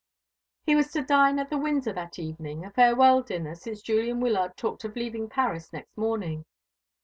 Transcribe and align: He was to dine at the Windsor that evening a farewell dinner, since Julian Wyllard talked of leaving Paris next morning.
He 0.65 0.75
was 0.75 0.91
to 0.93 1.03
dine 1.03 1.37
at 1.37 1.51
the 1.51 1.59
Windsor 1.59 1.93
that 1.93 2.17
evening 2.17 2.65
a 2.65 2.71
farewell 2.71 3.21
dinner, 3.21 3.53
since 3.53 3.83
Julian 3.83 4.19
Wyllard 4.19 4.57
talked 4.57 4.83
of 4.83 4.95
leaving 4.95 5.29
Paris 5.29 5.71
next 5.71 5.95
morning. 5.95 6.45